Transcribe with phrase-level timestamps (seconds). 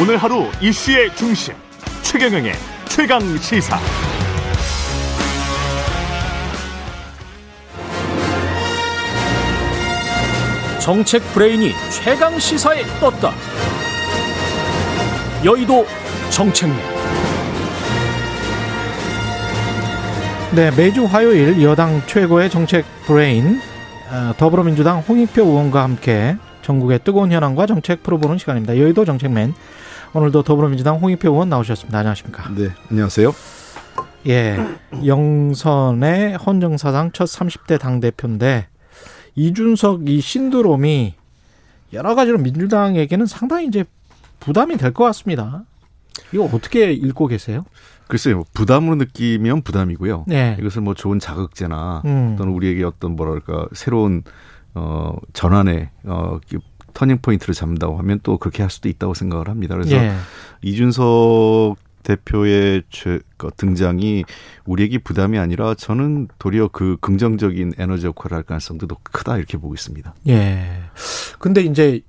[0.00, 1.52] 오늘 하루 이슈의 중심
[2.00, 2.54] 최경영의
[2.88, 3.78] 최강 시사.
[10.80, 13.34] 정책 브레인이 최강 시사에 떴다.
[15.44, 15.86] 여의도
[16.30, 16.78] 정책맨.
[20.54, 23.60] 네, 매주 화요일 여당 최고의 정책 브레인
[24.10, 28.78] 어, 더불어민주당 홍익표 의원과 함께 정국의 뜨거운 현안과 정책 풀어보는 시간입니다.
[28.78, 29.54] 여의도 정책맨
[30.12, 31.98] 오늘도 더불어민주당 홍익표 의원 나오셨습니다.
[31.98, 32.50] 안녕하십니까?
[32.54, 33.32] 네, 안녕하세요.
[34.28, 34.58] 예,
[35.06, 38.66] 영선의 헌정사상 첫 30대 당 대표인데
[39.34, 41.14] 이준석 이 신드롬이
[41.92, 43.84] 여러 가지로 민주당에게는 상당히 이제
[44.40, 45.64] 부담이 될 것 같습니다.
[46.32, 47.64] 이거 어떻게 읽고 계세요?
[48.08, 50.24] 글쎄요, 부담으로 느끼면 부담이고요.
[50.26, 50.56] 네.
[50.58, 52.34] 이것을 뭐 좋은 자극제나 음.
[52.36, 54.22] 또는 우리에게 어떤 뭐랄까 새로운
[54.74, 56.38] 어 전환의 어
[56.94, 59.74] 터닝 포인트를 잡는다고 하면 또 그렇게 할 수도 있다고 생각을 합니다.
[59.74, 60.12] 그래서 예.
[60.62, 64.24] 이준석 대표의 최, 그 등장이
[64.64, 69.74] 우리에게 부담이 아니라 저는 도리어 그 긍정적인 에너지 역할을 할 가능성도 더 크다 이렇게 보고
[69.74, 70.14] 있습니다.
[70.28, 70.82] 예.
[71.38, 72.00] 근데 이제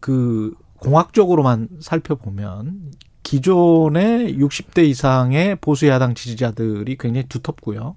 [0.00, 7.96] 그 공학적으로만 살펴보면 기존의 60대 이상의 보수 야당 지지자들이 굉장히 두텁고요.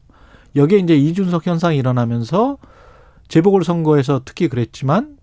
[0.56, 2.58] 여기에 이제 이준석 현상이 일어나면서
[3.32, 5.18] 재보궐 선거에서 특히 그랬지만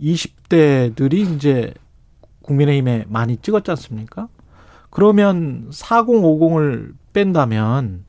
[0.00, 1.72] 20대들이 이제
[2.42, 4.26] 국민의힘에 많이 찍었지 않습니까?
[4.90, 8.04] 그러면 4050을 뺀다면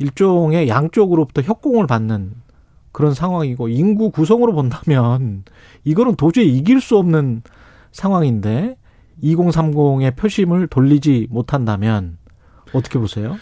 [0.00, 2.34] 일종의 양쪽으로부터 협공을 받는
[2.90, 5.44] 그런 상황이고 인구 구성으로 본다면
[5.84, 7.42] 이거는 도저히 이길 수 없는
[7.92, 8.76] 상황인데
[9.22, 12.18] 2030의 표심을 돌리지 못한다면
[12.72, 13.36] 어떻게 보세요?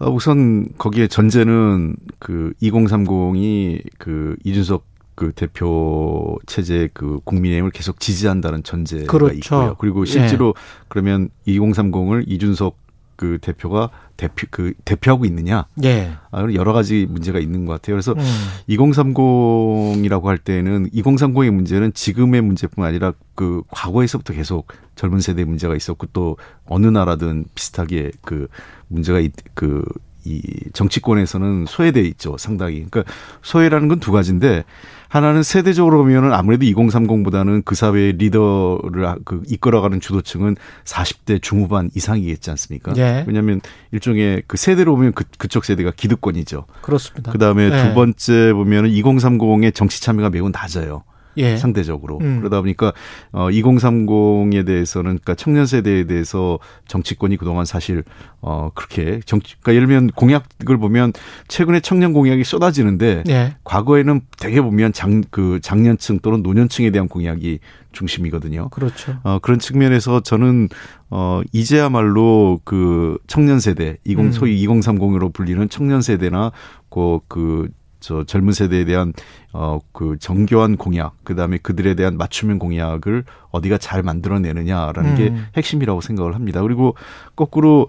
[0.00, 4.84] 어, 우선 거기에 전제는 그 2030이 그 이준석
[5.14, 9.34] 그 대표 체제 그 국민의힘을 계속 지지한다는 전제가 그렇죠.
[9.34, 9.76] 있고요.
[9.78, 10.54] 그리고 실제로
[10.88, 12.76] 그러면 2030을 이준석
[13.20, 15.66] 그 대표가 대표 그 대표하고 있느냐?
[15.84, 16.10] 예.
[16.30, 17.94] 아, 여러 가지 문제가 있는 것 같아요.
[17.94, 18.24] 그래서 음.
[18.70, 26.06] 2030이라고 할 때는 2030의 문제는 지금의 문제뿐 아니라 그 과거에서부터 계속 젊은 세대의 문제가 있었고
[26.14, 28.48] 또 어느 나라든 비슷하게 그
[28.88, 29.20] 문제가
[29.52, 29.84] 그
[30.24, 30.42] 이
[30.72, 33.04] 정치권에서는 소외돼 있죠 상당히 그러니까
[33.42, 34.64] 소외라는 건 두 가지인데
[35.08, 42.92] 하나는 세대적으로 보면은 아무래도 2030보다는 그 사회의 리더를 그 이끌어가는 주도층은 40대 중후반 이상이겠지 않습니까?
[42.96, 43.24] 예.
[43.26, 43.60] 왜냐하면
[43.90, 46.64] 일종의 그 세대로 보면 그, 그쪽 세대가 기득권이죠.
[46.80, 47.32] 그렇습니다.
[47.32, 47.88] 그 다음에 예.
[47.88, 51.02] 두 번째 보면은 2030의 정치 참여가 매우 낮아요.
[51.36, 51.56] 예.
[51.56, 52.18] 상대적으로.
[52.20, 52.38] 음.
[52.40, 52.92] 그러다 보니까
[53.32, 58.04] 어 2030에 대해서는 그러니까 청년 세대에 대해서 정치권이 그동안 사실
[58.40, 61.12] 어 그렇게 정치 그러니까 예를 들면 공약을 보면
[61.48, 63.54] 최근에 청년 공약이 쏟아지는데 예.
[63.64, 67.60] 과거에는 대개 보면 장 그 장년층 또는 노년층에 대한 공약이
[67.92, 68.68] 중심이거든요.
[68.70, 69.16] 그렇죠.
[69.22, 70.68] 어, 그런 측면에서 저는,
[71.10, 74.32] 어, 이제야말로 그 청년 세대, 20, 음.
[74.32, 76.52] 소위 2030으로 불리는 청년 세대나,
[76.88, 77.68] 그, 그,
[78.00, 79.12] 저 젊은 세대에 대한
[79.52, 85.46] 어그 정교한 공약 그다음에 그들에 대한 맞춤형 공약을 어디가 잘 만들어내느냐라는 게 음.
[85.56, 86.62] 핵심이라고 생각을 합니다.
[86.62, 86.94] 그리고
[87.36, 87.88] 거꾸로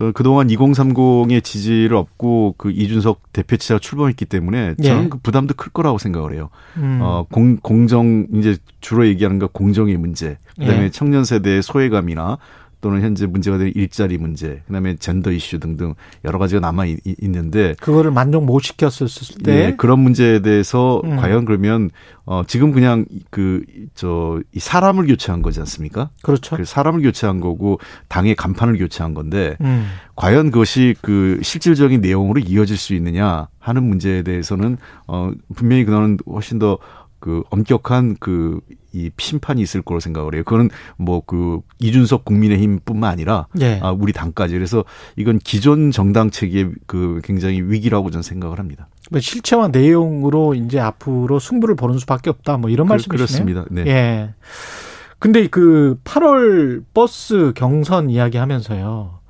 [0.00, 5.08] 어, 그동안 2030의 지지를 얻고 그 이준석 대표치가 출범했기 때문에 저는 예.
[5.08, 6.48] 그 부담도 클 거라고 생각을 해요.
[6.78, 7.00] 음.
[7.02, 10.90] 어, 공, 공정, 이제 주로 얘기하는 거 공정의 문제, 그 다음에 예.
[10.90, 12.38] 청년 세대의 소외감이나
[12.80, 16.98] 또는 현재 문제가 되는 일자리 문제, 그 다음에 젠더 이슈 등등 여러 가지가 남아 있,
[17.04, 19.08] 있는데, 그거를 만족 못 시켰을
[19.44, 21.16] 때 예, 그런 문제에 대해서 음.
[21.16, 21.90] 과연 그러면,
[22.24, 23.62] 어, 지금 그냥 그,
[23.94, 26.10] 저, 이 사람을 교체한 거지 않습니까?
[26.22, 26.56] 그렇죠.
[26.56, 29.86] 그 사람을 교체한 거고, 당의 간판을 교체한 건데, 음.
[30.20, 34.76] 과연 그것이 그 실질적인 내용으로 이어질 수 있느냐 하는 문제에 대해서는
[35.06, 36.76] 어 분명히 그거는 훨씬 더
[37.20, 38.60] 그 엄격한 그
[38.92, 40.42] 이 심판이 있을 거로 생각을 해요.
[40.44, 43.78] 그거는 뭐 그 이준석 국민의힘뿐만 아니라 예.
[43.80, 48.88] 아 우리 당까지 그래서 이건 기존 정당 체계의 그 굉장히 위기라고 저는 생각을 합니다.
[49.12, 52.56] 뭐 실체와 내용으로 이제 앞으로 승부를 보는 수밖에 없다.
[52.56, 53.16] 뭐 이런 그- 말씀이시네요.
[53.54, 53.64] 그렇습니다.
[53.70, 53.84] 네.
[53.86, 54.34] 예.
[55.20, 59.20] 근데 그 8월 버스 경선 이야기 하면서요.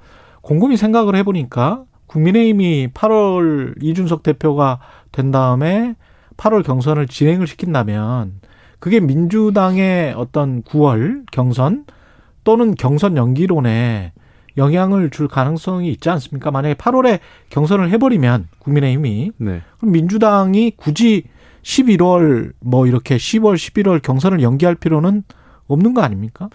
[0.41, 4.81] 곰곰이 생각을 해보니까 국민의힘이 8월 이준석 대표가
[5.13, 5.97] 된 다음에
[6.41, 8.41] 8월 경선을 진행을 시킨다면
[8.79, 11.85] 그게 민주당의 어떤 9월 경선
[12.45, 14.13] 또는 경선 연기론에
[14.57, 16.51] 영향을 줄 가능성이 있지 않습니까?
[16.51, 17.21] 만약에 8월에
[17.51, 19.61] 경선을 해버리면 국민의힘이 네.
[19.79, 21.25] 그럼 민주당이 굳이
[21.63, 25.25] 11월 뭐 이렇게 10월, 11월 경선을 연기할 필요는
[25.73, 26.49] 없는 거 아닙니까?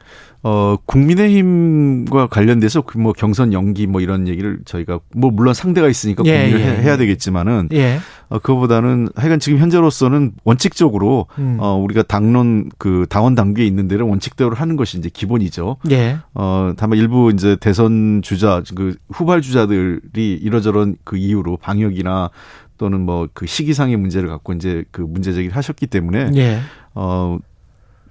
[0.44, 6.38] 어, 국민의힘과 관련돼서 그뭐 경선 연기 뭐 이런 얘기를 저희가 뭐 물론 상대가 있으니까 예,
[6.44, 8.00] 고민을 예, 해- 해야 되겠지만은 예.
[8.29, 11.57] 어, 그거보다는 하여간 지금 현재로서는 원칙적으로 음.
[11.59, 15.77] 어, 우리가 당론 그 당원 당규에 있는 데를 원칙대로 하는 것이 이제 기본이죠.
[15.91, 16.17] 예.
[16.33, 22.29] 어, 다만 일부 이제 대선 주자, 그 후발 주자들이 이러저런 그 이유로 방역이나
[22.77, 26.59] 또는 뭐 그 시기상의 문제를 갖고 이제 그 문제 제기를 하셨기 때문에 예.
[26.94, 27.38] 어,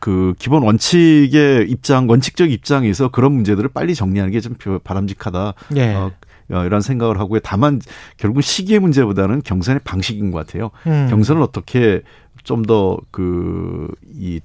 [0.05, 4.55] 그 기본 원칙의 입장, 원칙적 입장에서 그런 문제들을 빨리 정리하는 게 좀
[4.85, 5.55] 바람직하다.
[5.77, 5.95] 예.
[5.95, 6.13] 어,
[6.51, 7.41] 어, 이런 생각을 하고요.
[7.43, 7.81] 다만
[8.19, 10.71] 결국 시기의 문제보다는 경선의 방식인 것 같아요.
[10.87, 11.07] 음.
[11.09, 12.03] 경선을 어떻게
[12.45, 13.89] 좀 더 그
[14.21, 14.41] 이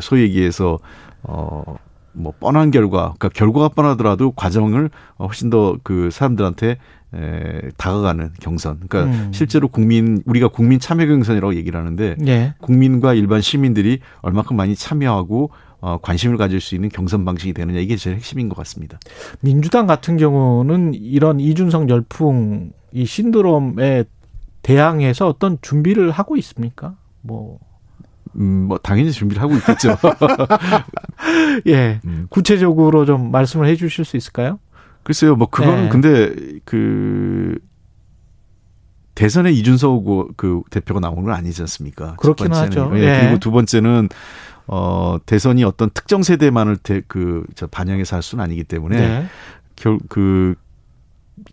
[0.00, 0.80] 소위 얘기해서
[1.22, 1.76] 어
[2.18, 4.88] 뭐 뻔한 결과, 그러니까 결과가 뻔하더라도 과정을
[5.18, 6.78] 어, 훨씬 더 그 사람들한테
[7.14, 8.80] 에, 다가가는 경선.
[8.88, 9.32] 그러니까 음.
[9.32, 12.54] 실제로 국민 우리가 국민 참여 경선이라고 얘기를 하는데 예.
[12.60, 15.50] 국민과 일반 시민들이 얼마큼 많이 참여하고
[15.80, 18.98] 어, 관심을 가질 수 있는 경선 방식이 되느냐 이게 제일 핵심인 것 같습니다.
[19.40, 24.04] 민주당 같은 경우는 이런 이준석 열풍 이 신드롬에
[24.62, 26.96] 대항해서 어떤 준비를 하고 있습니까?
[27.20, 27.58] 뭐
[28.36, 29.96] 음, 뭐 당연히 준비를 하고 있겠죠.
[31.66, 32.00] 예.
[32.04, 32.26] 음.
[32.30, 34.58] 구체적으로 좀 말씀을 해 주실 수 있을까요?
[35.06, 35.88] 글쎄요, 뭐 그거는 네.
[35.88, 37.58] 근데 그
[39.14, 40.02] 대선에 이준석
[40.36, 42.16] 그 대표가 나오는 건 아니지 않습니까?
[42.20, 42.52] 첫 그렇긴.
[42.52, 42.90] 하죠.
[42.94, 43.20] 예, 예.
[43.22, 44.08] 그리고 두 번째는
[44.66, 49.26] 어 대선이 어떤 특정 세대만을 대, 그저 반영해서 할 수는 아니기 때문에 네.
[49.76, 50.56] 결 그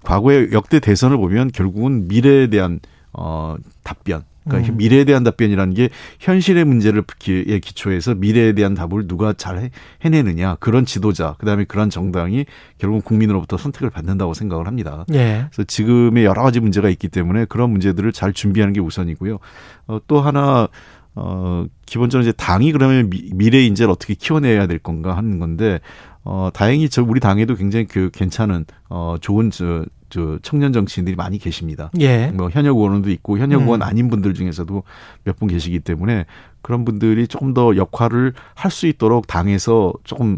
[0.03, 2.79] 과거의 역대 대선을 보면 결국은 미래에 대한
[3.11, 4.23] 어 답변.
[4.47, 4.77] 그러니까 음.
[4.77, 9.69] 미래에 대한 답변이라는 게 현실의 문제를 기- 에 기초해서 미래에 대한 답을 누가 잘 해-
[10.01, 12.45] 해내느냐 그런 지도자 그다음에 그런 정당이
[12.77, 15.05] 결국은 국민으로부터 선택을 받는다고 생각을 합니다.
[15.13, 15.45] 예.
[15.51, 19.39] 그래서 지금의 여러 가지 문제가 있기 때문에 그런 문제들을 잘 준비하는 게 우선이고요.
[19.87, 20.67] 어, 또 하나
[21.15, 25.79] 어 기본적으로 이제 당이 그러면 미, 미래 인재를 어떻게 키워내야 될 건가 하는 건데
[26.23, 31.39] 어 다행히 저 우리 당에도 굉장히 그 괜찮은 어 좋은 저, 저 청년 정치인들이 많이
[31.39, 31.89] 계십니다.
[31.99, 32.27] 예.
[32.27, 33.87] 뭐 현역 의원도 있고 현역 의원 음.
[33.87, 34.83] 아닌 분들 중에서도
[35.23, 36.25] 몇 분 계시기 때문에
[36.61, 40.37] 그런 분들이 조금 더 역할을 할 수 있도록 당에서 조금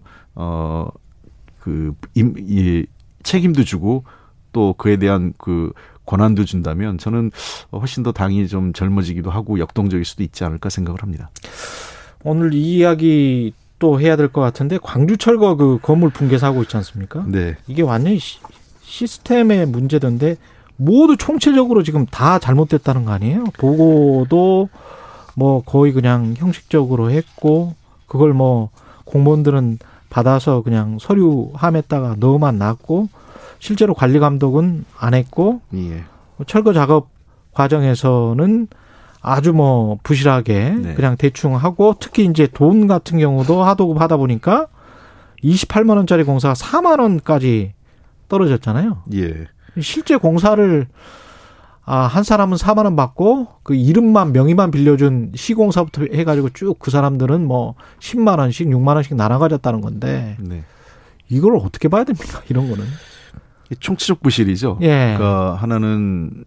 [1.66, 2.86] 어그임이
[3.24, 4.04] 책임도 주고
[4.54, 5.72] 또 그에 대한 그
[6.06, 7.32] 권한도 준다면 저는
[7.74, 11.30] 훨씬 더 당이 좀 젊어지기도 하고 역동적일 수도 있지 않을까 생각을 합니다.
[12.24, 17.26] 오늘 이 이야기 또 해야 될 것 같은데 광주철거 그 건물 붕괴 사고 있지 않습니까?
[17.28, 17.58] 네.
[17.68, 18.20] 이게 완전히
[18.86, 20.38] 시, 시스템의 문제던데
[20.78, 23.46] 모두 총체적으로 지금 다 잘못됐다는 거 아니에요?
[23.58, 24.70] 보고도
[25.36, 27.74] 뭐 거의 그냥 형식적으로 했고
[28.08, 28.70] 그걸 뭐
[29.06, 29.80] 공무원들은
[30.10, 33.10] 받아서 그냥 서류함에다가 넣어만 놨고
[33.60, 36.04] 실제로 관리 감독은 안 했고 예.
[36.48, 37.10] 철거 작업
[37.54, 38.68] 과정에서는
[39.22, 40.94] 아주 뭐 부실하게 네.
[40.94, 44.68] 그냥 대충 하고 특히 이제 돈 같은 경우도 하도급 하다 보니까
[45.44, 47.74] 28만 원짜리 공사가 4만 원까지
[48.30, 49.04] 떨어졌잖아요.
[49.16, 49.46] 예.
[49.82, 50.88] 실제 공사를
[51.88, 56.90] 아, 한 사람은 4만 원 받고 그 이름만 명의만 빌려준 시공사부터 해 가지고 쭉 그
[56.90, 60.64] 사람들은 뭐 10만 원씩 6만 원씩 나눠 가졌다는 건데 네.
[61.30, 62.42] 이걸 어떻게 봐야 됩니까?
[62.50, 62.86] 이런 거는.
[63.80, 64.80] 총체적 부실이죠.
[64.82, 65.16] 예.
[65.18, 66.44] 그러니까 하나는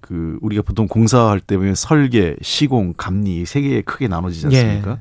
[0.00, 4.98] 그 우리가 보통 공사할 때 보면 설계, 시공, 감리 세 개에 크게 나눠지지 않습니까?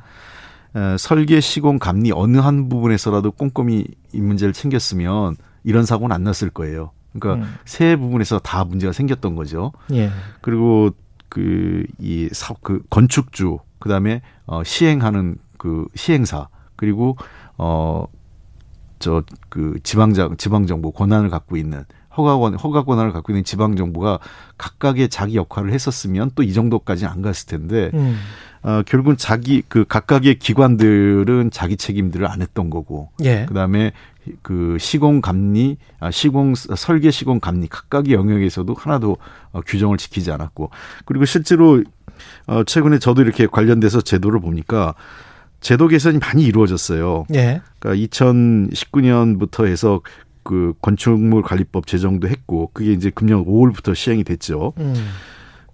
[0.76, 6.50] 에, 설계, 시공, 감리 어느 한 부분에서라도 꼼꼼히 이 문제를 챙겼으면 이런 사고는 안 났을
[6.50, 6.92] 거예요.
[7.14, 7.56] 그러니까 음.
[7.66, 9.72] 세 부분에서 다 문제가 생겼던 거죠.
[9.92, 10.10] 예.
[10.42, 10.92] 그리고
[11.30, 12.30] 그이
[12.62, 17.18] 그 건축주 그다음에 어 시행하는 그 시행사 그리고
[17.58, 21.84] 어저 그 지방장 지방정부 권한을 갖고 있는
[22.16, 24.20] 허가권 허가 권한을 갖고 있는 지방 정부가
[24.58, 28.18] 각각의 자기 역할을 했었으면 또 이 정도까지는 안 갔을 텐데 음.
[28.64, 33.46] 어 결국은 자기 그 각각의 기관들은 자기 책임들을 안 했던 거고 예.
[33.46, 33.92] 그다음에
[34.42, 39.18] 그 시공 감리, 아, 시공 설계 시공 감리 각각의 영역에서도 하나도
[39.52, 40.70] 어, 규정을 지키지 않았고
[41.06, 41.84] 그리고 실제로
[42.48, 44.96] 어 최근에 저도 이렇게 관련돼서 제도를 보니까
[45.62, 47.26] 제도 개선이 많이 이루어졌어요.
[47.34, 47.62] 예.
[47.80, 50.02] 그러니까 2019년부터 해서
[50.44, 54.74] 그 건축물 관리법 제정도 했고 그게 이제 금년 5월부터 시행이 됐죠.
[54.78, 54.96] 음.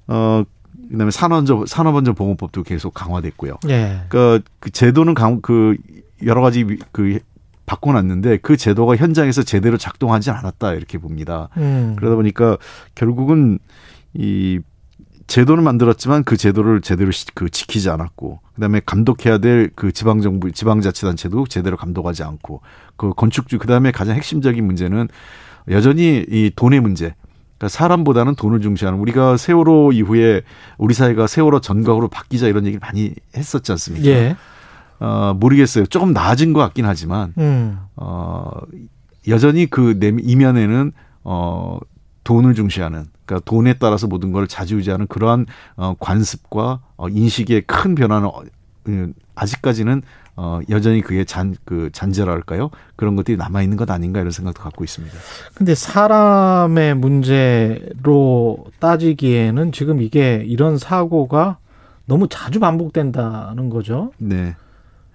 [0.07, 0.43] 어
[0.91, 3.57] 그다음에 산업안전 산업안전 보건법도 계속 강화됐고요.
[3.69, 4.01] 예.
[4.09, 5.77] 그러니까 그 제도는 강, 그
[6.25, 7.19] 여러 가지 그
[7.65, 11.49] 바꿔놨는데 그 제도가 현장에서 제대로 작동하지 않았다 이렇게 봅니다.
[11.57, 11.95] 음.
[11.97, 12.57] 그러다 보니까
[12.95, 13.59] 결국은
[14.13, 14.59] 이
[15.27, 20.51] 제도는 만들었지만 그 제도를 제대로 시- 그 지키지 않았고 그다음에 감독해야 될 그 지방 정부
[20.51, 22.61] 지방 자치단체도 제대로 감독하지 않고
[22.97, 25.07] 그 건축주 그다음에 가장 핵심적인 문제는
[25.69, 27.15] 여전히 이 돈의 문제
[27.57, 30.41] 그러니까 사람보다는 돈을 중시하는 우리가 세월호 이후에
[30.77, 34.05] 우리 사회가 세월호 전각으로 바뀌자 이런 얘기를 많이 했었지 않습니까?
[34.09, 34.35] 예.
[35.03, 35.85] 어, 모르겠어요.
[35.87, 37.77] 조금 나아진 것 같긴 하지만 음.
[37.97, 38.49] 어,
[39.27, 40.93] 여전히 그 내- 이면에는
[41.25, 41.77] 어,
[42.23, 45.45] 돈을 중시하는 그러니까 돈에 따라서 모든 걸 좌지우지하는 그러한
[45.75, 48.43] 어, 관습과 어, 인식의 큰 변화는 어,
[48.87, 50.03] 음, 아직까지는
[50.35, 52.69] 어, 여전히 그게 잔, 그 잔재랄까요?
[52.95, 55.13] 그런 것들이 남아있는 것 아닌가 이런 생각도 갖고 있습니다.
[55.53, 61.57] 근데 사람의 문제로 따지기에는 지금 이게 이런 사고가
[62.05, 64.11] 너무 자주 반복된다는 거죠.
[64.17, 64.55] 네.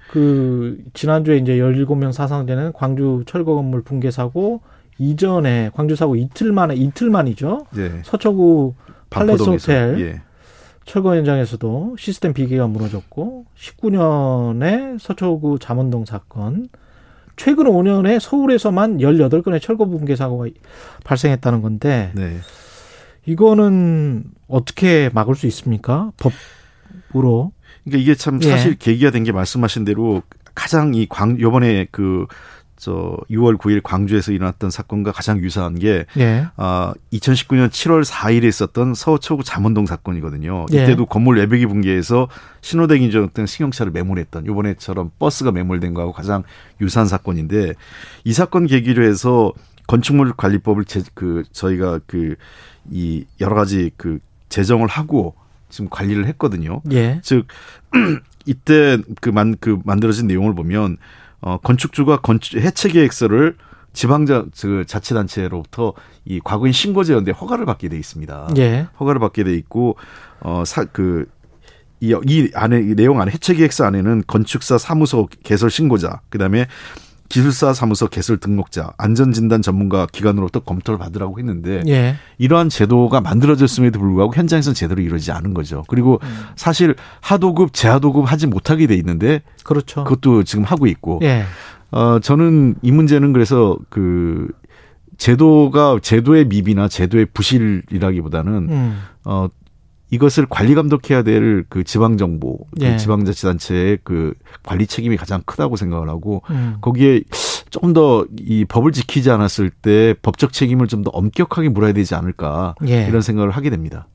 [0.08, 4.62] 그 지난주에 이제 17명 사상되는 광주 철거 건물 붕괴 사고
[4.98, 7.66] 이전에 광주 사고 이틀 만에 이틀 만이죠.
[7.74, 8.00] 네.
[8.04, 8.74] 서초구
[9.10, 9.42] 팔레스.
[9.42, 10.22] 호텔 예.
[10.84, 16.68] 철거 현장에서도 시스템 비계가 무너졌고 19년에 서초구 잠원동 사건
[17.36, 20.46] 최근 5년에 서울에서만 18건의 철거 붕괴 사고가
[21.04, 22.38] 발생했다는 건데 네.
[23.26, 26.10] 이거는 어떻게 막을 수 있습니까?
[27.12, 27.52] 법으로.
[27.85, 28.49] 그러니까 이게 참 예.
[28.50, 30.23] 사실 계기가 된 게 말씀하신 대로
[30.54, 32.26] 가장 이 광, 요번에 그,
[32.76, 36.47] 저 6월 9일 광주에서 일어났던 사건과 가장 유사한 게 예.
[36.56, 40.66] 아, 2019년 7월 4일에 있었던 서초구 잠원동 사건이거든요.
[40.73, 40.85] 예.
[40.85, 42.28] 이때도 건물 외벽이 붕괴해서
[42.61, 46.44] 신호등이 줬던 승용차를 매몰했던 요번에처럼 버스가 매몰된 거하고 가장
[46.80, 47.75] 유사한 사건인데
[48.23, 49.52] 이 사건 계기로 해서
[49.88, 52.37] 건축물 관리법을 제, 그 저희가 그
[52.90, 54.18] 이 여러 가지 그
[54.49, 55.35] 제정을 하고
[55.68, 56.82] 지금 관리를 했거든요.
[56.92, 57.20] 예.
[57.22, 57.46] 즉
[58.46, 60.96] 이때 그만 그 만들어진 내용을 보면
[61.40, 63.56] 어 건축주가 건축 해체 계획서를
[63.92, 65.94] 지방자 그 자치단체로부터
[66.25, 68.48] 이 과거인 신고제였는데 허가를 받게 돼 있습니다.
[68.58, 68.88] 예.
[69.00, 69.96] 허가를 받게 돼 있고
[70.40, 71.26] 어사그
[72.00, 76.66] 이, 이 안에 이 내용 안에 해체 계획서 안에는 건축사 사무소 개설 신고자 그다음에
[77.28, 82.16] 기술사 사무소 개설 등록자 안전진단 전문가 기관으로부터 검토를 받으라고 했는데 예.
[82.38, 85.85] 이러한 제도가 만들어졌음에도 불구하고 현장에서는 제대로 이루어지지 않은 거죠.
[85.88, 86.20] 그리고
[86.56, 90.04] 사실 하도급, 재하도급 하지 못하게 돼 있는데 그렇죠.
[90.04, 91.20] 그것도 지금 하고 있고.
[91.23, 91.44] 예.
[91.90, 94.49] 어, 저는 이 문제는 그래서 그
[95.16, 99.02] 제도가 제도의 미비나 제도의 부실이라기보다는 음.
[99.25, 99.49] 어,
[100.10, 102.96] 이것을 관리 감독해야 될 그 지방정부, 그 예.
[102.96, 106.78] 지방자치단체의 그 관리 책임이 가장 크다고 생각을 하고 음.
[106.80, 107.22] 거기에
[107.70, 113.06] 조금 더이 법을 지키지 않았을 때 법적 책임을 좀 더 엄격하게 물어야 되지 않을까 예.
[113.06, 114.08] 이런 생각을 하게 됩니다.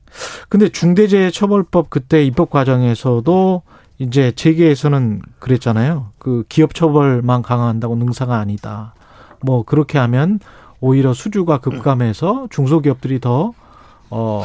[0.48, 3.62] 근데 중대재해처벌법 그때 입법 과정에서도
[3.98, 6.10] 이제 재계에서는 그랬잖아요.
[6.18, 8.94] 그 기업 처벌만 강화한다고 능사가 아니다.
[9.40, 10.40] 뭐 그렇게 하면
[10.80, 13.52] 오히려 수주가 급감해서 중소기업들이 더
[14.10, 14.44] 어,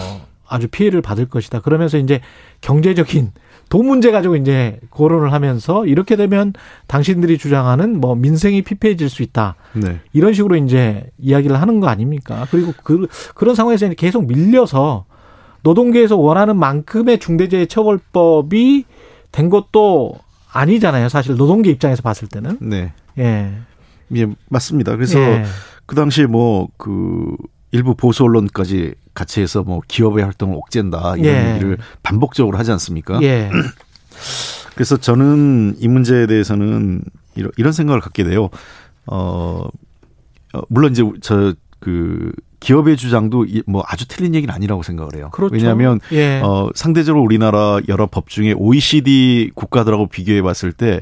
[0.49, 1.61] 아주 피해를 받을 것이다.
[1.61, 2.21] 그러면서 이제
[2.61, 3.31] 경제적인
[3.69, 6.53] 돈 문제 가지고 이제 고론을 하면서 이렇게 되면
[6.87, 9.55] 당신들이 주장하는 뭐 민생이 피폐해질 수 있다.
[9.73, 9.99] 네.
[10.11, 12.47] 이런 식으로 이제 이야기를 하는 거 아닙니까?
[12.49, 15.05] 그리고 그, 그런 상황에서 계속 밀려서
[15.61, 18.85] 노동계에서 원하는 만큼의 중대재해처벌법이
[19.31, 20.15] 된 것도
[20.51, 21.09] 아니잖아요.
[21.09, 22.57] 사실 노동계 입장에서 봤을 때는.
[22.61, 22.91] 네.
[23.19, 23.53] 예.
[24.15, 24.95] 예, 맞습니다.
[24.95, 25.43] 그래서 예.
[25.85, 27.35] 그 당시에 뭐 그
[27.71, 31.51] 일부 보수 언론까지 같이 해서 뭐 기업의 활동을 옥죄다 이런 예.
[31.53, 33.19] 얘기를 반복적으로 하지 않습니까?
[33.21, 33.49] 예.
[34.75, 37.01] 그래서 저는 이 문제에 대해서는
[37.35, 38.49] 이런, 이런 생각을 갖게 돼요.
[39.05, 39.67] 어,
[40.53, 45.29] 어, 물론 이제 저 그 기업의 주장도 이- 뭐 아주 틀린 얘기는 아니라고 생각을 해요.
[45.31, 45.55] 그렇죠.
[45.55, 46.41] 왜냐하면 예.
[46.43, 51.01] 어, 상대적으로 우리나라 여러 법 중에 OECD 국가들하고 비교해 봤을 때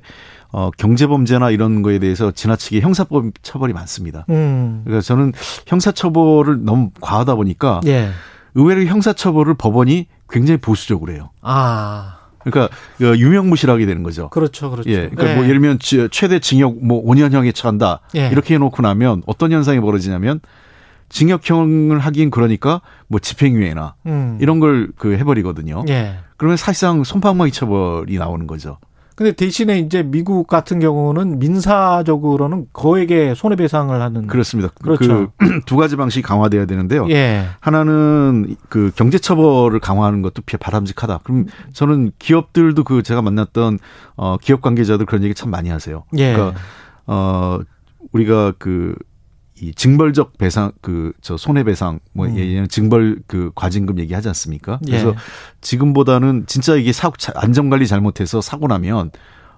[0.51, 4.25] 어, 경제범죄나 이런 거에 대해서 지나치게 형사법 처벌이 많습니다.
[4.29, 4.81] 음.
[4.85, 5.33] 그러니까 저는
[5.67, 8.09] 형사처벌을 너무 과하다 보니까 예.
[8.55, 11.29] 의외로 형사처벌을 법원이 굉장히 보수적으로 해요.
[11.41, 12.15] 아.
[12.43, 14.29] 그러니까 그 유명무실하게 되는 거죠.
[14.29, 14.71] 그렇죠.
[14.71, 14.89] 그렇죠.
[14.89, 15.09] 예.
[15.09, 17.99] 그러니까 뭐 예를 들면 지- 최대 징역 뭐 5년형에 처한다.
[18.15, 18.29] 예.
[18.29, 20.39] 이렇게 해놓고 나면 어떤 현상이 벌어지냐면
[21.09, 24.37] 징역형을 하긴 그러니까 뭐 집행유예나 음.
[24.41, 25.83] 이런 걸 그 해버리거든요.
[25.89, 26.15] 예.
[26.37, 28.77] 그러면 사실상 손방망이 처벌이 나오는 거죠.
[29.17, 34.69] 근데 대신에 이제 미국 같은 경우는 민사적으로는 거액의 손해배상을 하는 그렇습니다.
[34.79, 35.31] 그렇죠.
[35.38, 37.09] 그 두 가지 방식이 강화돼야 되는데요.
[37.09, 37.45] 예.
[37.59, 41.21] 하나는 그 경제 처벌을 강화하는 것도 피- 바람직하다.
[41.24, 43.79] 그럼 저는 기업들도 그 제가 만났던
[44.17, 46.03] 어 기업 관계자들 그런 얘기 참 많이 하세요.
[46.15, 46.33] 예.
[46.33, 46.59] 그러니까
[47.07, 47.57] 어
[48.12, 48.93] 우리가 그
[49.59, 52.37] 이 징벌적 배상 그 저 손해배상 뭐 음.
[52.37, 54.79] 예전 징벌 그 과징금 얘기하지 않습니까?
[54.85, 55.15] 그래서 예.
[55.61, 59.11] 지금보다는 진짜 이게 사고 안전 관리 잘못해서 사고 나면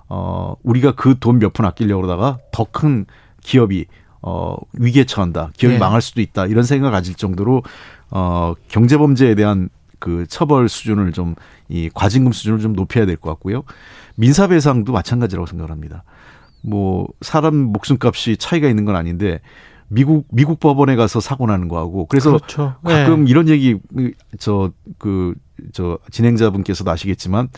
[0.08, 3.06] 어 우리가 그 돈 몇 푼 아끼려고 그러다가 더 큰
[3.41, 3.86] 기업이
[4.22, 5.51] 어 위기에 처한다.
[5.58, 5.79] 기업이 예.
[5.79, 6.46] 망할 수도 있다.
[6.46, 7.63] 이런 생각을 가질 정도로
[8.12, 11.36] 어 경제 범죄에 대한 그 처벌 수준을 좀
[11.72, 13.63] 이 과징금 수준을 좀 높여야 될 것 같고요.
[14.15, 16.03] 민사 배상도 마찬가지라고 생각을 합니다.
[16.63, 19.39] 뭐 사람 목숨값이 차이가 있는 건 아닌데
[19.89, 22.75] 미국 미국 법원에 가서 사고 나는 거하고 그래서 그렇죠.
[22.84, 23.77] 가끔 이런 얘기
[24.39, 25.34] 저 그
[25.74, 27.50] 저 진행자분께서도 아시겠지만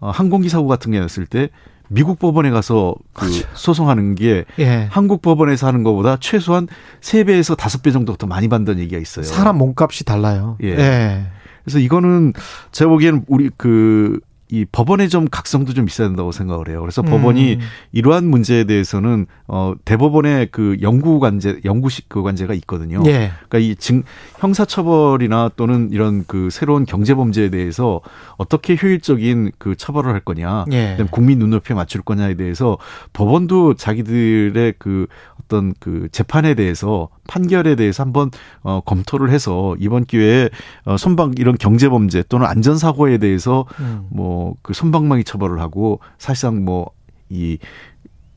[0.00, 1.48] 어, 항공기 사고 같은 게 났을 때
[1.88, 4.88] 미국 법원에 가서 그 소송하는 게 예.
[4.90, 6.66] 한국 법원에서 하는 것보다 최소한
[7.00, 9.24] 세배에서 다섯 배 정도 더 많이 받는 얘기가 있어요.
[9.24, 10.58] 사람 몸값이 달라요.
[10.62, 10.70] 예.
[10.70, 11.26] 예.
[11.62, 12.32] 그래서 이거는
[12.72, 14.18] 제가 보기에는 우리 그
[14.48, 16.80] 이 법원의 좀 각성도 좀 있어야 된다고 생각을 해요.
[16.80, 17.06] 그래서 음.
[17.06, 17.58] 법원이
[17.92, 23.02] 이러한 문제에 대해서는 어 대법원의 그 영구 관제 영구식 그 관제가 있거든요.
[23.06, 23.32] 예.
[23.48, 24.04] 그러니까 이 증,
[24.38, 28.00] 형사 처벌이나 또는 이런 그 새로운 경제 범죄에 대해서
[28.36, 30.90] 어떻게 효율적인 그 처벌을 할 거냐, 예.
[30.90, 32.78] 그다음에 국민 눈높이에 맞출 거냐에 대해서
[33.12, 35.06] 법원도 자기들의 그
[35.42, 38.30] 어떤 그 재판에 대해서 판결에 대해서 한번
[38.62, 40.50] 어, 검토를 해서 이번 기회에
[40.84, 44.06] 어, 손방 이런 경제 범죄 또는 안전 사고에 대해서 음.
[44.10, 46.96] 뭐그 손방망이 처벌을 하고 사실상 뭐
[47.30, 47.58] 이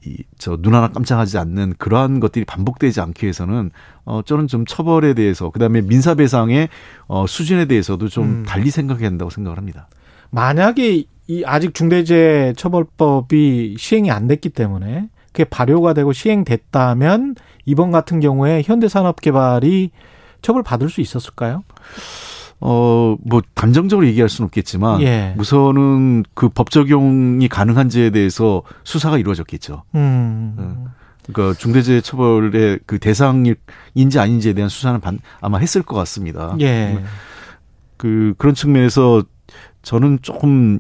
[0.06, 3.72] 이 저 눈 하나 깜짝하지 않는 그러한 것들이 반복되지 않기 위해서는
[4.06, 6.70] 어 저는 좀 처벌에 대해서 그 다음에 민사배상의
[7.08, 8.46] 어 수준에 대해서도 좀 음.
[8.48, 9.90] 달리 생각해야 한다고 생각을 합니다.
[10.30, 18.20] 만약에 이 아직 중대재해 처벌법이 시행이 안 됐기 때문에 그게 발효가 되고 시행됐다면 이번 같은
[18.22, 19.92] 경우에 현대산업개발이
[20.42, 21.64] 처벌 받을 수 있었을까요?
[22.62, 25.34] 어뭐 단정적으로 얘기할 수는 없겠지만 예.
[25.38, 29.84] 우선은 그 법 적용이 가능한지에 대해서 수사가 이루어졌겠죠.
[29.96, 30.88] 음.
[31.32, 36.56] 그러니까 중대재해 처벌의 그 대상인지 아닌지에 대한 수사는 반, 아마 했을 것 같습니다.
[36.60, 37.00] 예.
[37.98, 39.24] 그 그런 측면에서
[39.84, 40.80] 저는 조금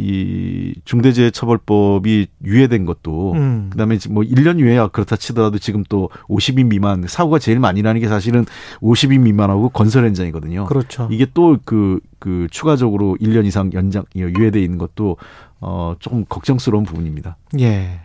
[0.00, 3.68] 이 중대재해처벌법이 유예된 것도 음.
[3.70, 8.08] 그다음에 뭐 1년 유예야 그렇다 치더라도 지금 또 50인 미만 사고가 제일 많이 나는 게
[8.08, 8.46] 사실은
[8.80, 10.64] 50인 미만하고 건설 현장이거든요.
[10.64, 11.08] 그렇죠.
[11.10, 15.18] 이게 또그그 추가적으로 1년 이상 연장 유예돼 있는 것도
[15.60, 17.36] 어 조금 걱정스러운 부분입니다.
[17.60, 18.00] 예.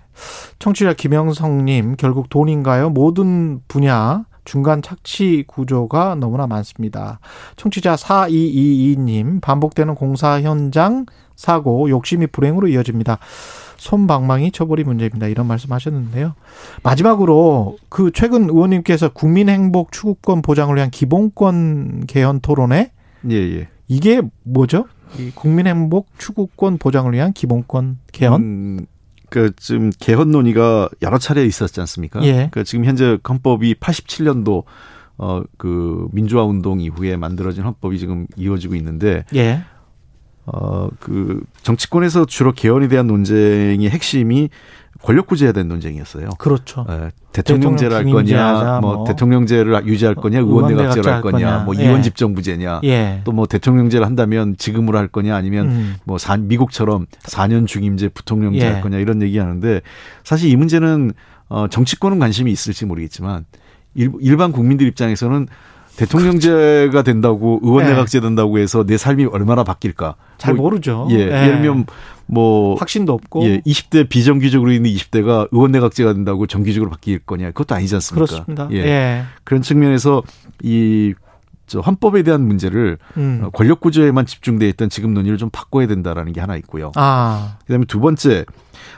[0.59, 2.89] 청취자 김영성님, 결국 돈인가요?
[2.89, 7.19] 모든 분야 중간 착취 구조가 너무나 많습니다.
[7.55, 13.19] 청취자 4222님, 반복되는 공사 현장 사고, 욕심이 불행으로 이어집니다.
[13.77, 15.27] 손방망이 처벌이 문제입니다.
[15.27, 16.33] 이런 말씀 하셨는데요.
[16.83, 22.91] 마지막으로 그 최근 의원님께서 국민행복 추구권 보장을 위한 기본권 개헌 토론회
[23.29, 23.67] 예, 예.
[23.87, 24.85] 이게 뭐죠?
[25.19, 28.41] 이 국민행복 추구권 보장을 위한 기본권 개헌?
[28.41, 28.85] 음,
[29.35, 32.23] 그 지금 개헌 논의가 여러 차례 있었지 않습니까?
[32.23, 32.47] 예.
[32.53, 34.63] 그 지금 현재 헌법이 87년도
[35.17, 39.61] 어 그 민주화 운동 이후에 만들어진 헌법이 지금 이루어지고 있는데 예.
[40.45, 44.49] 어 그 정치권에서 주로 개헌에 대한 논쟁의 핵심이
[45.01, 46.29] 권력 구제에 대한 논쟁이었어요.
[46.39, 46.85] 그렇죠.
[46.89, 49.03] 예, 대통령제를 할 거냐, 뭐, 뭐.
[49.05, 51.85] 대통령제를 유지할 거냐, 의원내 각제를 할 거냐, 뭐 예.
[51.85, 53.21] 이원 집정부제냐, 예.
[53.23, 55.95] 또뭐 대통령제를 한다면 지금으로 할 거냐, 아니면 음.
[56.05, 58.65] 뭐 사- 미국처럼 4년 중임제 부통령제 예.
[58.71, 59.81] 할 거냐 이런 얘기하는데
[60.23, 61.11] 사실 이 문제는
[61.49, 63.45] 어 정치권은 관심이 있을지 모르겠지만
[63.93, 65.47] 일, 일반 국민들 입장에서는
[65.97, 70.15] 대통령제가 된다고 의원내각제 된다고 해서 내 삶이 얼마나 바뀔까?
[70.37, 71.07] 잘 뭐, 모르죠.
[71.11, 71.85] 예, 예를 들면
[72.25, 73.45] 뭐 확신도 없고.
[73.45, 77.47] 예, 20대 비정규직으로 있는 20대가 의원내각제가 된다고 정규직으로 바뀔 거냐?
[77.47, 78.25] 그것도 아니지 않습니까?
[78.25, 78.67] 그렇습니다.
[78.71, 78.77] 예.
[78.77, 79.23] 예.
[79.43, 80.23] 그런 측면에서
[80.63, 83.41] 이저 헌법에 대한 문제를 음.
[83.43, 86.91] 어, 권력 구조에만 집중돼 있던 지금 논의를 좀 바꿔야 된다라는 게 하나 있고요.
[86.95, 87.57] 아.
[87.61, 88.45] 그다음에 두 번째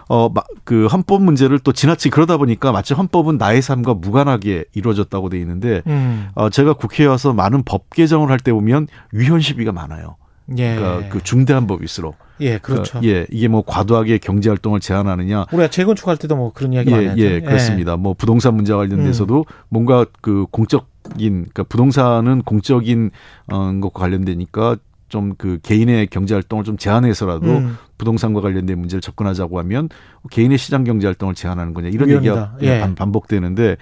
[0.09, 0.29] 어
[0.63, 5.81] 그 헌법 문제를 또 지나치 그러다 보니까 마치 헌법은 나의 삶과 무관하게 이루어졌다고 돼 있는데
[5.87, 6.27] 음.
[6.35, 10.15] 어 제가 국회에 와서 많은 법 개정을 할 때 보면 위헌 시비가 많아요.
[10.57, 10.75] 예.
[10.75, 12.99] 그러니까 그 중대한 법일수록 예, 그렇죠.
[13.01, 17.05] 그, 예, 이게 뭐 과도하게 경제 활동을 제한하느냐 우리가 재건축할 때도 뭐 그런 이야기 많이
[17.05, 17.21] 예, 하죠.
[17.21, 17.97] 예, 그렇습니다.
[17.97, 19.43] 뭐 부동산 문제와 관련돼서도 음.
[19.69, 23.11] 뭔가 그 공적인 그러니까 부동산은 공적인
[23.51, 24.77] 어 것과 관련되니까
[25.09, 27.77] 좀 그 개인의 경제 활동을 좀 제한해서라도 음.
[27.97, 29.89] 부동산과 관련된 문제를 접근하자고 하면
[30.31, 32.53] 개인의 시장 경제 활동을 제한하는 거냐 이런 위헌이다.
[32.61, 32.79] 얘기가 예.
[32.79, 33.77] 반- 반복되는데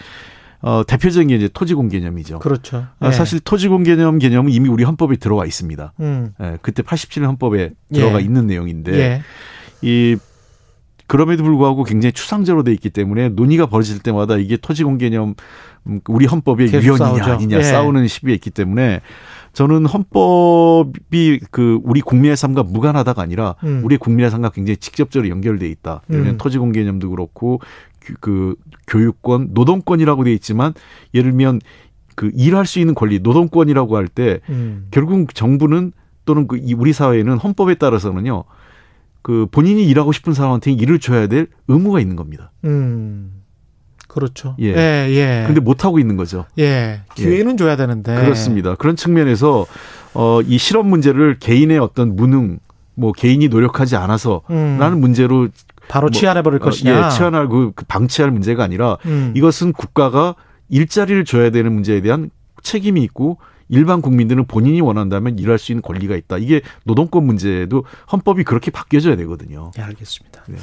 [0.61, 2.39] 어 대표적인 게 이제 토지공 개념이죠.
[2.39, 2.87] 그렇죠.
[2.99, 3.11] 아, 예.
[3.11, 5.93] 사실 토지공 개념 개념은 이미 우리 헌법에 들어와 있습니다.
[5.99, 6.33] 음.
[6.41, 8.23] 예, 그때 87년 헌법에 들어가 예.
[8.23, 9.21] 있는 내용인데 예.
[9.81, 10.15] 이
[11.07, 15.35] 그럼에도 불구하고 굉장히 추상적으로 돼 있기 때문에 논의가 벌어질 때마다 이게 토지공 개념
[15.87, 17.25] 음, 우리 헌법의 위헌이냐.
[17.25, 17.61] 아니냐 예.
[17.63, 19.01] 싸우는 시비가 있기 때문에
[19.55, 23.81] 저는 헌법이 그 우리 국민의 삶과 무관하다가 아니라 음.
[23.85, 26.01] 우리 국민의 삶과 굉장히 직접적으로 연결돼 있다.
[26.09, 26.37] 예를 들면 음.
[26.37, 27.61] 토지공 개념도 그렇고
[27.99, 30.73] 그- 그 교육권, 노동권이라고 돼 있지만
[31.13, 31.61] 예를 들면
[32.15, 34.87] 그 일할 수 있는 권리, 노동권이라고 할때 음.
[34.91, 35.93] 결국 정부는
[36.25, 38.43] 또는 그이 우리 사회는 헌법에 따라서는요.
[39.21, 42.51] 그 본인이 일하고 싶은 사람한테 일을 줘야 될 의무가 있는 겁니다.
[42.65, 43.41] 음.
[44.15, 44.55] 그렇죠.
[44.61, 44.67] 예.
[44.73, 45.43] 예, 예.
[45.45, 46.45] 근데 못 하고 있는 거죠.
[46.57, 47.01] 예.
[47.15, 48.15] 기회는 줘야 되는데.
[48.15, 48.75] 그렇습니다.
[48.75, 49.65] 그런 측면에서
[50.13, 52.59] 어 이 실업 문제를 개인의 어떤 무능
[52.95, 54.99] 뭐 개인이 노력하지 않아서라는 음.
[55.01, 55.49] 문제로
[55.89, 57.05] 바로 뭐, 치환해 버릴 어, 것이냐.
[57.05, 59.33] 예, 치환하고 그 방치할 문제가 아니라 음.
[59.35, 60.35] 이것은 국가가
[60.69, 62.29] 일자리를 줘야 되는 문제에 대한
[62.63, 63.37] 책임이 있고
[63.69, 66.37] 일반 국민들은 본인이 원한다면 일할 수 있는 권리가 있다.
[66.37, 69.71] 이게 노동권 문제도 헌법이 그렇게 바뀌어져야 되거든요.
[69.77, 70.43] 예, 알겠습니다.
[70.47, 70.57] 네.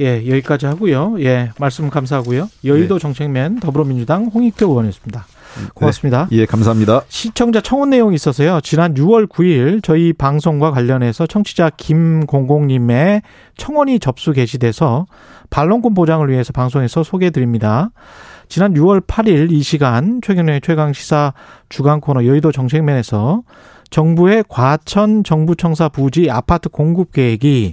[0.00, 1.16] 예, 여기까지 하고요.
[1.20, 2.48] 예, 말씀 감사하고요.
[2.64, 3.02] 여의도 네.
[3.02, 5.26] 정책맨 더불어민주당 홍익표 의원이었습니다.
[5.74, 6.28] 고맙습니다.
[6.32, 7.02] 예, 감사합니다.
[7.08, 8.60] 시청자 청원 내용이 있어서요.
[8.62, 13.22] 지난 6월 9일 저희 방송과 관련해서 청취자 김공공님의
[13.56, 15.06] 청원이 접수 게시돼서
[15.50, 17.90] 반론권 보장을 위해서 방송에서 소개해 드립니다.
[18.52, 21.32] 지난 6월 8일 이 시간 최경련의 최강 시사
[21.70, 23.44] 주간 코너 여의도 정책맨에서
[23.88, 27.72] 정부의 과천 정부청사 부지 아파트 공급 계획이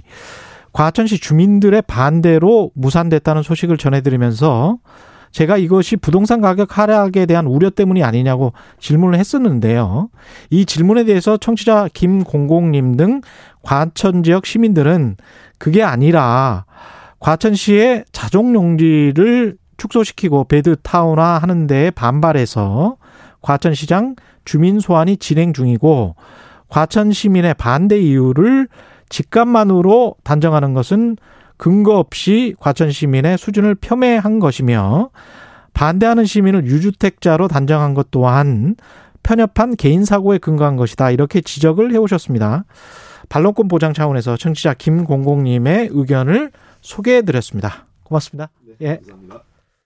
[0.72, 4.78] 과천시 주민들의 반대로 무산됐다는 소식을 전해드리면서
[5.32, 10.08] 제가 이것이 부동산 가격 하락에 대한 우려 때문이 아니냐고 질문을 했었는데요.
[10.48, 13.20] 이 질문에 대해서 청취자 김공공님 등
[13.60, 15.18] 과천 지역 시민들은
[15.58, 16.64] 그게 아니라
[17.18, 22.96] 과천시의 자족용지를 축소시키고 베드 타운화 하는 데에 반발해서
[23.40, 26.16] 과천시장 주민 소환이 진행 중이고
[26.68, 28.68] 과천 시민의 반대 이유를
[29.08, 31.16] 집값만으로 단정하는 것은
[31.56, 35.10] 근거 없이 과천 시민의 수준을 폄훼한 것이며
[35.72, 38.76] 반대하는 시민을 유주택자로 단정한 것 또한
[39.22, 41.10] 편협한 개인 사고에 근거한 것이다.
[41.10, 42.64] 이렇게 지적을 해오셨습니다.
[43.28, 47.86] 반론권 보장 차원에서 청취자 김공공님의 의견을 소개해드렸습니다.
[48.02, 48.48] 고맙습니다.
[48.80, 48.96] 예.
[48.96, 49.49] 감사합니다.